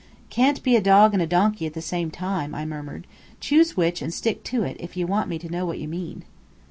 "Can't 0.31 0.63
be 0.63 0.75
a 0.75 0.81
dog 0.81 1.13
and 1.13 1.21
a 1.21 1.27
donkey 1.27 1.67
at 1.67 1.73
the 1.75 1.79
same 1.81 2.09
time," 2.09 2.55
I 2.55 2.65
murmured. 2.65 3.05
"Choose 3.39 3.77
which, 3.77 4.01
and 4.01 4.11
stick 4.11 4.43
to 4.45 4.63
it, 4.63 4.75
if 4.79 4.97
ye 4.97 5.03
want 5.05 5.29
me 5.29 5.37
to 5.37 5.47
know 5.51 5.63
what 5.63 5.77
ye 5.77 5.85
mean." 5.85 6.23